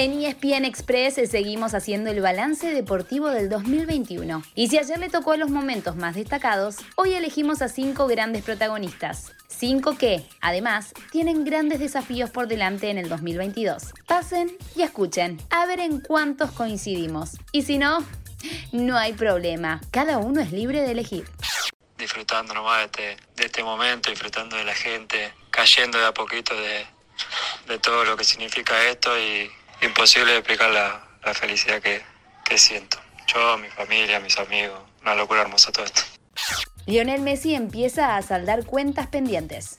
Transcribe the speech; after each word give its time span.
En 0.00 0.22
ESPN 0.22 0.64
Express 0.64 1.16
seguimos 1.28 1.74
haciendo 1.74 2.10
el 2.10 2.20
balance 2.20 2.72
deportivo 2.72 3.30
del 3.30 3.48
2021. 3.48 4.44
Y 4.54 4.68
si 4.68 4.78
ayer 4.78 4.96
le 4.96 5.08
tocó 5.08 5.34
los 5.34 5.50
momentos 5.50 5.96
más 5.96 6.14
destacados, 6.14 6.76
hoy 6.94 7.14
elegimos 7.14 7.62
a 7.62 7.68
cinco 7.68 8.06
grandes 8.06 8.44
protagonistas. 8.44 9.32
Cinco 9.48 9.98
que, 9.98 10.24
además, 10.40 10.94
tienen 11.10 11.44
grandes 11.44 11.80
desafíos 11.80 12.30
por 12.30 12.46
delante 12.46 12.90
en 12.90 12.98
el 12.98 13.08
2022. 13.08 13.92
Pasen 14.06 14.56
y 14.76 14.82
escuchen, 14.82 15.42
a 15.50 15.66
ver 15.66 15.80
en 15.80 16.00
cuántos 16.00 16.52
coincidimos. 16.52 17.32
Y 17.50 17.62
si 17.62 17.78
no, 17.78 18.06
no 18.70 18.96
hay 18.96 19.14
problema, 19.14 19.80
cada 19.90 20.18
uno 20.18 20.40
es 20.40 20.52
libre 20.52 20.80
de 20.82 20.92
elegir. 20.92 21.28
Disfrutando 21.96 22.54
nomás 22.54 22.78
de 22.78 22.84
este, 22.84 23.24
de 23.34 23.46
este 23.46 23.64
momento, 23.64 24.10
disfrutando 24.10 24.54
de 24.54 24.62
la 24.62 24.74
gente, 24.76 25.34
cayendo 25.50 25.98
de 25.98 26.06
a 26.06 26.14
poquito 26.14 26.54
de, 26.54 26.86
de 27.66 27.78
todo 27.80 28.04
lo 28.04 28.16
que 28.16 28.22
significa 28.22 28.80
esto 28.86 29.18
y 29.18 29.50
imposible 29.82 30.36
explicar 30.36 30.70
la, 30.70 31.04
la 31.24 31.34
felicidad 31.34 31.80
que, 31.80 32.02
que 32.44 32.58
siento. 32.58 32.98
Yo, 33.26 33.58
mi 33.58 33.68
familia, 33.68 34.20
mis 34.20 34.38
amigos, 34.38 34.80
una 35.02 35.14
locura 35.14 35.42
hermosa 35.42 35.70
todo 35.72 35.84
esto. 35.84 36.02
Lionel 36.86 37.20
Messi 37.20 37.54
empieza 37.54 38.16
a 38.16 38.22
saldar 38.22 38.64
cuentas 38.64 39.08
pendientes. 39.08 39.76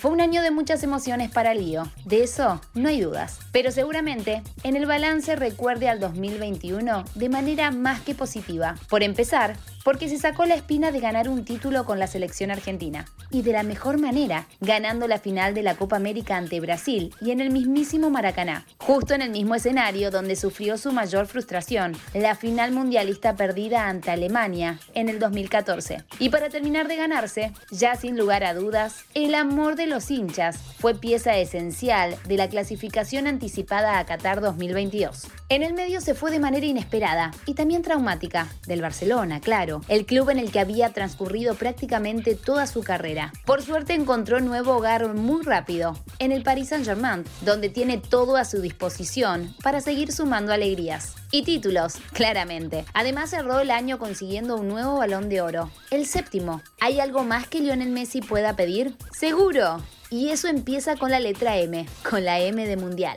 Fue 0.00 0.10
un 0.10 0.22
año 0.22 0.40
de 0.40 0.50
muchas 0.50 0.82
emociones 0.82 1.30
para 1.30 1.52
Lío, 1.52 1.82
de 2.06 2.22
eso 2.22 2.58
no 2.72 2.88
hay 2.88 3.02
dudas. 3.02 3.38
Pero 3.52 3.70
seguramente 3.70 4.42
en 4.62 4.74
el 4.74 4.86
balance 4.86 5.36
recuerde 5.36 5.90
al 5.90 6.00
2021 6.00 7.04
de 7.14 7.28
manera 7.28 7.70
más 7.70 8.00
que 8.00 8.14
positiva. 8.14 8.76
Por 8.88 9.02
empezar, 9.02 9.58
porque 9.84 10.08
se 10.08 10.16
sacó 10.18 10.46
la 10.46 10.54
espina 10.54 10.90
de 10.90 11.00
ganar 11.00 11.28
un 11.28 11.44
título 11.44 11.84
con 11.84 11.98
la 11.98 12.06
selección 12.06 12.50
argentina. 12.50 13.04
Y 13.30 13.42
de 13.42 13.52
la 13.52 13.62
mejor 13.62 13.98
manera, 13.98 14.46
ganando 14.60 15.06
la 15.06 15.18
final 15.18 15.52
de 15.52 15.62
la 15.62 15.76
Copa 15.76 15.96
América 15.96 16.36
ante 16.36 16.60
Brasil 16.60 17.14
y 17.20 17.30
en 17.30 17.40
el 17.40 17.50
mismísimo 17.50 18.08
Maracaná, 18.08 18.66
justo 18.78 19.12
en 19.12 19.20
el 19.20 19.30
mismo 19.30 19.54
escenario 19.54 20.10
donde 20.10 20.34
sufrió 20.34 20.78
su 20.78 20.92
mayor 20.92 21.26
frustración, 21.26 21.94
la 22.14 22.34
final 22.34 22.72
mundialista 22.72 23.36
perdida 23.36 23.88
ante 23.88 24.10
Alemania 24.10 24.78
en 24.94 25.10
el 25.10 25.18
2014. 25.18 26.04
Y 26.18 26.30
para 26.30 26.48
terminar 26.48 26.88
de 26.88 26.96
ganarse, 26.96 27.52
ya 27.70 27.96
sin 27.96 28.16
lugar 28.16 28.44
a 28.44 28.54
dudas, 28.54 29.04
el 29.14 29.34
amor 29.34 29.76
de 29.76 29.89
los 29.90 30.10
hinchas 30.10 30.56
fue 30.78 30.94
pieza 30.94 31.36
esencial 31.36 32.16
de 32.26 32.36
la 32.38 32.48
clasificación 32.48 33.26
anticipada 33.26 33.98
a 33.98 34.06
Qatar 34.06 34.40
2022. 34.40 35.26
En 35.50 35.62
el 35.62 35.74
medio 35.74 36.00
se 36.00 36.14
fue 36.14 36.30
de 36.30 36.38
manera 36.38 36.64
inesperada 36.64 37.32
y 37.44 37.54
también 37.54 37.82
traumática, 37.82 38.48
del 38.66 38.80
Barcelona, 38.80 39.40
claro, 39.40 39.82
el 39.88 40.06
club 40.06 40.30
en 40.30 40.38
el 40.38 40.50
que 40.50 40.60
había 40.60 40.90
transcurrido 40.94 41.56
prácticamente 41.56 42.34
toda 42.34 42.66
su 42.66 42.82
carrera. 42.82 43.32
Por 43.44 43.60
suerte 43.60 43.92
encontró 43.92 44.40
nuevo 44.40 44.76
hogar 44.76 45.12
muy 45.12 45.42
rápido, 45.42 45.98
en 46.18 46.32
el 46.32 46.42
Paris 46.42 46.68
Saint-Germain, 46.68 47.24
donde 47.42 47.68
tiene 47.68 47.98
todo 47.98 48.36
a 48.36 48.44
su 48.46 48.62
disposición 48.62 49.54
para 49.62 49.80
seguir 49.80 50.12
sumando 50.12 50.52
alegrías. 50.52 51.19
Y 51.32 51.42
títulos, 51.44 51.94
claramente. 52.12 52.84
Además 52.92 53.30
cerró 53.30 53.60
el 53.60 53.70
año 53.70 53.98
consiguiendo 53.98 54.56
un 54.56 54.66
nuevo 54.66 54.96
balón 54.96 55.28
de 55.28 55.40
oro, 55.40 55.70
el 55.92 56.06
séptimo. 56.06 56.60
¿Hay 56.80 56.98
algo 56.98 57.22
más 57.22 57.46
que 57.46 57.60
Lionel 57.60 57.90
Messi 57.90 58.20
pueda 58.20 58.56
pedir? 58.56 58.96
Seguro. 59.12 59.80
Y 60.10 60.30
eso 60.30 60.48
empieza 60.48 60.96
con 60.96 61.12
la 61.12 61.20
letra 61.20 61.56
M, 61.56 61.86
con 62.08 62.24
la 62.24 62.40
M 62.40 62.66
de 62.66 62.76
Mundial. 62.76 63.16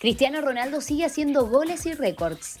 Cristiano 0.00 0.40
Ronaldo 0.40 0.80
sigue 0.80 1.04
haciendo 1.04 1.46
goles 1.46 1.84
y 1.84 1.92
récords. 1.92 2.60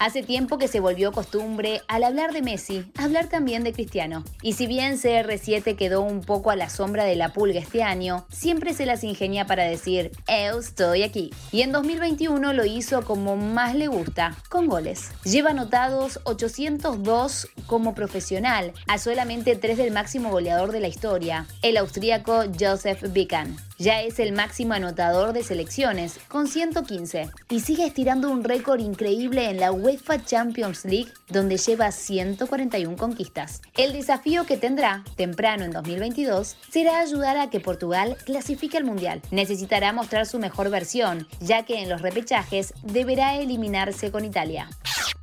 Hace 0.00 0.22
tiempo 0.22 0.56
que 0.56 0.66
se 0.66 0.80
volvió 0.80 1.12
costumbre, 1.12 1.82
al 1.86 2.04
hablar 2.04 2.32
de 2.32 2.40
Messi, 2.40 2.90
hablar 2.96 3.28
también 3.28 3.64
de 3.64 3.74
Cristiano. 3.74 4.24
Y 4.40 4.54
si 4.54 4.66
bien 4.66 4.94
CR7 4.94 5.76
quedó 5.76 6.00
un 6.00 6.22
poco 6.22 6.50
a 6.50 6.56
la 6.56 6.70
sombra 6.70 7.04
de 7.04 7.16
la 7.16 7.34
pulga 7.34 7.60
este 7.60 7.82
año, 7.82 8.24
siempre 8.30 8.72
se 8.72 8.86
las 8.86 9.04
ingenia 9.04 9.44
para 9.44 9.64
decir, 9.64 10.10
eu 10.26 10.58
estoy 10.58 11.02
aquí. 11.02 11.34
Y 11.52 11.60
en 11.60 11.72
2021 11.72 12.54
lo 12.54 12.64
hizo 12.64 13.04
como 13.04 13.36
más 13.36 13.74
le 13.74 13.88
gusta, 13.88 14.38
con 14.48 14.68
goles. 14.68 15.10
Lleva 15.22 15.50
anotados 15.50 16.20
802 16.24 17.48
como 17.66 17.94
profesional, 17.94 18.72
a 18.88 18.96
solamente 18.96 19.54
3 19.54 19.76
del 19.76 19.90
máximo 19.90 20.30
goleador 20.30 20.72
de 20.72 20.80
la 20.80 20.88
historia, 20.88 21.46
el 21.60 21.76
austríaco 21.76 22.44
Joseph 22.58 23.02
Bican. 23.12 23.54
Ya 23.80 24.02
es 24.02 24.18
el 24.18 24.32
máximo 24.32 24.74
anotador 24.74 25.32
de 25.32 25.42
selecciones, 25.42 26.20
con 26.28 26.48
115, 26.48 27.30
y 27.48 27.60
sigue 27.60 27.86
estirando 27.86 28.30
un 28.30 28.44
récord 28.44 28.78
increíble 28.78 29.48
en 29.48 29.58
la 29.58 29.72
UEFA 29.72 30.22
Champions 30.22 30.84
League, 30.84 31.10
donde 31.28 31.56
lleva 31.56 31.90
141 31.90 32.94
conquistas. 32.98 33.62
El 33.78 33.94
desafío 33.94 34.44
que 34.44 34.58
tendrá, 34.58 35.02
temprano 35.16 35.64
en 35.64 35.70
2022, 35.70 36.58
será 36.70 36.98
ayudar 36.98 37.38
a 37.38 37.48
que 37.48 37.60
Portugal 37.60 38.18
clasifique 38.26 38.76
al 38.76 38.84
Mundial. 38.84 39.22
Necesitará 39.30 39.94
mostrar 39.94 40.26
su 40.26 40.38
mejor 40.38 40.68
versión, 40.68 41.26
ya 41.40 41.64
que 41.64 41.80
en 41.80 41.88
los 41.88 42.02
repechajes 42.02 42.74
deberá 42.82 43.36
eliminarse 43.36 44.10
con 44.10 44.26
Italia. 44.26 44.68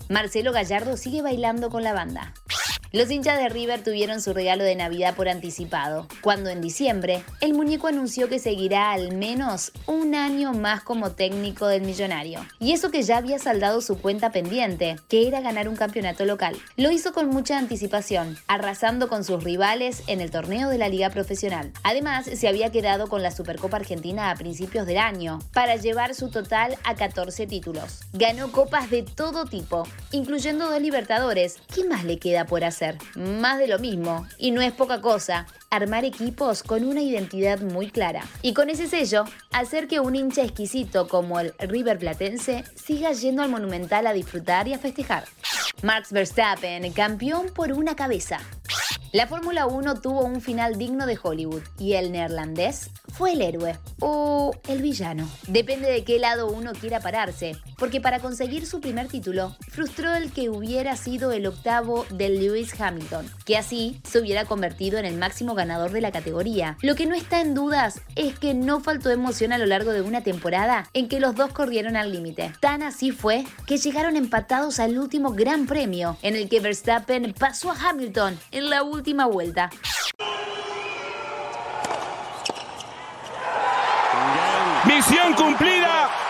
Marcelo 0.09 0.51
Gallardo 0.51 0.97
sigue 0.97 1.22
bailando 1.22 1.69
con 1.69 1.84
la 1.84 1.94
banda. 1.94 2.34
Los 2.93 3.11
hinchas 3.11 3.37
de 3.37 3.49
River 3.49 3.83
tuvieron 3.83 4.21
su 4.21 4.33
regalo 4.33 4.63
de 4.63 4.73
Navidad 4.73 5.13
por 5.13 5.27
anticipado, 5.27 6.07
cuando 6.21 6.49
en 6.49 6.61
diciembre 6.61 7.21
el 7.41 7.53
muñeco 7.53 7.87
anunció 7.87 8.29
que 8.29 8.39
seguirá 8.39 8.91
al 8.91 9.13
menos 9.13 9.73
un 9.87 10.15
año 10.15 10.53
más 10.53 10.83
como 10.83 11.11
técnico 11.11 11.67
del 11.67 11.81
millonario. 11.81 12.45
Y 12.59 12.71
eso 12.71 12.89
que 12.89 13.03
ya 13.03 13.17
había 13.17 13.39
saldado 13.39 13.81
su 13.81 13.99
cuenta 13.99 14.31
pendiente, 14.31 14.95
que 15.09 15.27
era 15.27 15.41
ganar 15.41 15.67
un 15.67 15.75
campeonato 15.75 16.23
local. 16.23 16.55
Lo 16.77 16.89
hizo 16.89 17.11
con 17.11 17.27
mucha 17.27 17.57
anticipación, 17.57 18.37
arrasando 18.47 19.09
con 19.09 19.25
sus 19.25 19.43
rivales 19.43 20.03
en 20.07 20.21
el 20.21 20.31
torneo 20.31 20.69
de 20.69 20.77
la 20.77 20.87
liga 20.87 21.09
profesional. 21.09 21.73
Además, 21.83 22.25
se 22.25 22.47
había 22.47 22.71
quedado 22.71 23.09
con 23.09 23.21
la 23.21 23.31
Supercopa 23.31 23.75
Argentina 23.75 24.31
a 24.31 24.35
principios 24.35 24.87
del 24.87 24.97
año, 24.97 25.39
para 25.51 25.75
llevar 25.75 26.15
su 26.15 26.29
total 26.29 26.77
a 26.85 26.95
14 26.95 27.47
títulos. 27.47 27.99
Ganó 28.13 28.49
copas 28.53 28.89
de 28.89 29.03
todo 29.03 29.43
tipo, 29.43 29.83
incluyendo 30.13 30.69
dos 30.69 30.77
Libertadores. 30.77 31.57
¿Qué 31.73 31.83
más 31.83 32.05
le 32.05 32.17
queda 32.17 32.45
por 32.45 32.63
hacer? 32.63 32.76
Más 33.15 33.57
de 33.59 33.67
lo 33.67 33.79
mismo, 33.79 34.25
y 34.38 34.51
no 34.51 34.61
es 34.61 34.71
poca 34.71 35.01
cosa, 35.01 35.47
armar 35.69 36.05
equipos 36.05 36.63
con 36.63 36.83
una 36.83 37.01
identidad 37.01 37.59
muy 37.59 37.89
clara. 37.89 38.23
Y 38.41 38.53
con 38.53 38.69
ese 38.69 38.88
sello, 38.88 39.25
hacer 39.51 39.88
que 39.88 39.99
un 39.99 40.15
hincha 40.15 40.43
exquisito 40.43 41.07
como 41.07 41.39
el 41.39 41.53
River 41.59 41.97
Platense 41.99 42.63
siga 42.75 43.11
yendo 43.11 43.41
al 43.41 43.49
Monumental 43.49 44.07
a 44.07 44.13
disfrutar 44.13 44.67
y 44.67 44.73
a 44.73 44.79
festejar. 44.79 45.25
Max 45.81 46.11
Verstappen, 46.11 46.91
campeón 46.93 47.47
por 47.53 47.71
una 47.71 47.95
cabeza. 47.95 48.39
La 49.13 49.25
Fórmula 49.25 49.67
1 49.67 50.01
tuvo 50.01 50.25
un 50.25 50.41
final 50.41 50.77
digno 50.77 51.05
de 51.05 51.17
Hollywood 51.21 51.63
y 51.79 51.93
el 51.93 52.11
neerlandés 52.11 52.89
fue 53.13 53.33
el 53.33 53.41
héroe 53.41 53.77
o 54.01 54.51
el 54.67 54.81
villano. 54.81 55.27
Depende 55.47 55.89
de 55.89 56.03
qué 56.03 56.19
lado 56.19 56.47
uno 56.47 56.73
quiera 56.73 56.99
pararse, 56.99 57.53
porque 57.77 58.01
para 58.01 58.19
conseguir 58.19 58.65
su 58.65 58.81
primer 58.81 59.07
título 59.07 59.55
frustró 59.69 60.15
el 60.15 60.31
que 60.31 60.49
hubiera 60.49 60.95
sido 60.95 61.31
el 61.31 61.45
octavo 61.45 62.05
de 62.09 62.29
Lewis 62.29 62.79
Hamilton, 62.79 63.29
que 63.45 63.57
así 63.57 64.01
se 64.03 64.19
hubiera 64.19 64.45
convertido 64.45 64.97
en 64.97 65.05
el 65.05 65.17
máximo 65.17 65.55
ganador 65.55 65.91
de 65.91 66.01
la 66.01 66.11
categoría. 66.11 66.77
Lo 66.81 66.95
que 66.95 67.05
no 67.05 67.16
está 67.16 67.41
en 67.41 67.53
dudas 67.53 68.01
es 68.16 68.37
que 68.37 68.53
no 68.53 68.79
faltó 68.79 69.11
emoción 69.11 69.51
a 69.53 69.57
lo 69.57 69.66
largo 69.66 69.91
de 69.91 70.01
una 70.01 70.21
temporada 70.21 70.89
en 70.93 71.07
que 71.07 71.19
los 71.19 71.35
dos 71.35 71.51
corrieron 71.53 71.95
al 71.95 72.11
límite. 72.11 72.53
Tan 72.59 72.83
así 72.83 73.11
fue 73.11 73.45
que 73.66 73.77
llegaron 73.77 74.16
empatados 74.16 74.79
al 74.79 74.97
último 74.97 75.31
Gran 75.33 75.67
Premio, 75.67 76.17
en 76.21 76.35
el 76.35 76.49
que 76.49 76.59
Verstappen 76.59 77.33
pasó 77.37 77.71
a 77.71 77.89
Hamilton 77.89 78.37
en 78.51 78.69
la 78.69 78.83
última 78.83 79.25
vuelta. 79.25 79.69
Misión 84.85 85.33
cumplida 85.33 86.26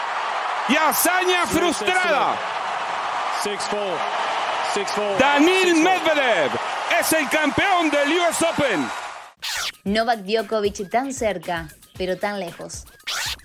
y 0.69 0.75
hazaña 0.75 1.45
frustrada. 1.45 2.35
Danil 5.19 5.75
Medvedev 5.75 6.51
es 6.99 7.13
el 7.13 7.29
campeón 7.29 7.89
del 7.89 8.19
US 8.19 8.41
Open. 8.41 8.87
Novak 9.85 10.19
Djokovic 10.19 10.89
tan 10.89 11.13
cerca, 11.13 11.67
pero 11.97 12.17
tan 12.17 12.39
lejos. 12.39 12.85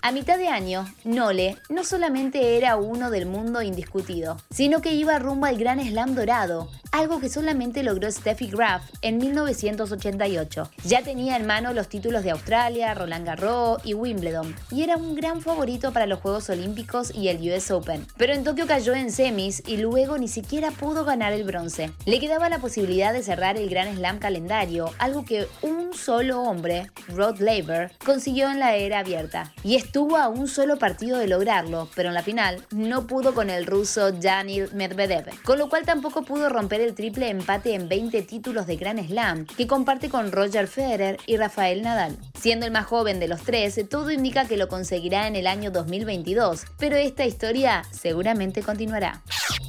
A 0.05 0.11
mitad 0.11 0.37
de 0.37 0.49
año, 0.49 0.85
Nole 1.05 1.55
no 1.69 1.85
solamente 1.85 2.57
era 2.57 2.75
uno 2.75 3.09
del 3.09 3.25
mundo 3.25 3.61
indiscutido, 3.61 4.35
sino 4.51 4.81
que 4.81 4.91
iba 4.91 5.17
rumbo 5.17 5.45
al 5.45 5.57
Gran 5.57 5.79
Slam 5.79 6.13
dorado, 6.13 6.69
algo 6.91 7.21
que 7.21 7.29
solamente 7.29 7.83
logró 7.83 8.11
Steffi 8.11 8.47
Graf 8.47 8.83
en 9.01 9.17
1988. 9.17 10.69
Ya 10.83 11.03
tenía 11.03 11.37
en 11.37 11.47
mano 11.47 11.71
los 11.71 11.87
títulos 11.87 12.25
de 12.25 12.31
Australia, 12.31 12.93
Roland 12.93 13.25
Garros 13.25 13.79
y 13.85 13.93
Wimbledon, 13.93 14.53
y 14.71 14.83
era 14.83 14.97
un 14.97 15.15
gran 15.15 15.41
favorito 15.41 15.93
para 15.93 16.05
los 16.05 16.19
Juegos 16.19 16.49
Olímpicos 16.49 17.15
y 17.15 17.29
el 17.29 17.37
US 17.49 17.71
Open. 17.71 18.05
Pero 18.17 18.33
en 18.33 18.43
Tokio 18.43 18.67
cayó 18.67 18.93
en 18.95 19.09
semis 19.09 19.63
y 19.65 19.77
luego 19.77 20.17
ni 20.17 20.27
siquiera 20.27 20.71
pudo 20.71 21.05
ganar 21.05 21.31
el 21.31 21.45
bronce. 21.45 21.91
Le 22.05 22.19
quedaba 22.19 22.49
la 22.49 22.59
posibilidad 22.59 23.13
de 23.13 23.23
cerrar 23.23 23.55
el 23.55 23.69
Gran 23.69 23.95
Slam 23.95 24.19
calendario, 24.19 24.91
algo 24.99 25.23
que 25.23 25.47
un 25.61 25.72
solo 26.03 26.41
hombre, 26.41 26.91
Rod 27.07 27.39
Laver, 27.39 27.91
consiguió 28.03 28.49
en 28.49 28.59
la 28.59 28.75
era 28.75 28.99
abierta 28.99 29.53
y 29.63 29.75
estuvo 29.75 30.17
a 30.17 30.27
un 30.27 30.49
solo 30.49 30.77
partido 30.77 31.17
de 31.17 31.27
lograrlo, 31.27 31.87
pero 31.95 32.09
en 32.09 32.15
la 32.15 32.23
final 32.23 32.65
no 32.71 33.07
pudo 33.07 33.33
con 33.33 33.49
el 33.49 33.65
ruso 33.65 34.11
Daniil 34.11 34.69
Medvedev, 34.73 35.29
con 35.43 35.57
lo 35.57 35.69
cual 35.69 35.85
tampoco 35.85 36.23
pudo 36.23 36.49
romper 36.49 36.81
el 36.81 36.93
triple 36.93 37.29
empate 37.29 37.73
en 37.73 37.87
20 37.87 38.21
títulos 38.23 38.67
de 38.67 38.75
Grand 38.75 39.05
Slam 39.07 39.45
que 39.45 39.65
comparte 39.65 40.09
con 40.09 40.31
Roger 40.33 40.67
Federer 40.67 41.17
y 41.25 41.37
Rafael 41.37 41.81
Nadal. 41.81 42.17
Siendo 42.37 42.65
el 42.65 42.73
más 42.73 42.85
joven 42.85 43.21
de 43.21 43.29
los 43.29 43.41
tres, 43.43 43.79
todo 43.89 44.11
indica 44.11 44.45
que 44.45 44.57
lo 44.57 44.67
conseguirá 44.67 45.27
en 45.27 45.37
el 45.37 45.47
año 45.47 45.71
2022, 45.71 46.65
pero 46.77 46.97
esta 46.97 47.25
historia 47.25 47.83
seguramente 47.91 48.61
continuará. 48.61 49.21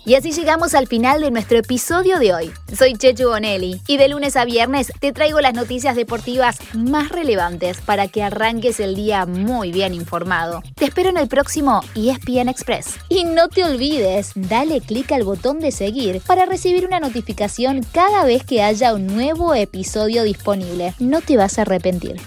Y 0.06 0.16
así 0.16 0.32
llegamos 0.32 0.74
al 0.74 0.86
final 0.86 1.22
de 1.22 1.30
nuestro 1.30 1.58
episodio 1.58 2.18
de 2.18 2.34
hoy. 2.34 2.52
Soy 2.76 2.92
Chechu 2.92 3.28
Bonelli 3.28 3.80
y 3.86 3.96
de 3.96 4.08
lunes 4.08 4.36
a 4.36 4.44
viernes 4.44 4.92
te 5.00 5.12
traigo 5.12 5.40
las 5.40 5.54
noticias 5.54 5.96
más 6.74 7.10
relevantes 7.10 7.80
para 7.80 8.08
que 8.08 8.22
arranques 8.22 8.80
el 8.80 8.94
día 8.94 9.26
muy 9.26 9.72
bien 9.72 9.94
informado. 9.94 10.62
Te 10.74 10.86
espero 10.86 11.10
en 11.10 11.16
el 11.16 11.28
próximo 11.28 11.82
ESPN 11.94 12.48
Express. 12.48 12.96
Y 13.08 13.24
no 13.24 13.48
te 13.48 13.64
olvides, 13.64 14.32
dale 14.34 14.80
clic 14.80 15.12
al 15.12 15.24
botón 15.24 15.60
de 15.60 15.70
seguir 15.70 16.20
para 16.26 16.46
recibir 16.46 16.86
una 16.86 17.00
notificación 17.00 17.84
cada 17.92 18.24
vez 18.24 18.44
que 18.44 18.62
haya 18.62 18.94
un 18.94 19.06
nuevo 19.06 19.54
episodio 19.54 20.22
disponible. 20.22 20.94
No 20.98 21.20
te 21.20 21.36
vas 21.36 21.58
a 21.58 21.62
arrepentir. 21.62 22.20